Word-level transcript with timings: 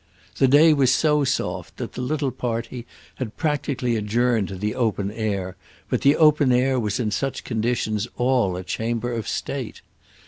The 0.37 0.47
day 0.47 0.73
was 0.73 0.91
so 0.91 1.23
soft 1.23 1.77
that 1.77 1.93
the 1.93 2.01
little 2.01 2.31
party 2.31 2.87
had 3.17 3.37
practically 3.37 3.95
adjourned 3.95 4.47
to 4.47 4.55
the 4.55 4.73
open 4.73 5.11
air 5.11 5.57
but 5.91 6.01
the 6.01 6.15
open 6.15 6.51
air 6.51 6.79
was 6.79 6.99
in 6.99 7.11
such 7.11 7.43
conditions 7.43 8.07
all 8.17 8.55
a 8.57 8.63
chamber 8.63 9.13
of 9.13 9.27
state. 9.27 9.83